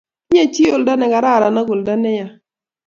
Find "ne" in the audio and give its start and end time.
0.97-1.07, 1.97-2.11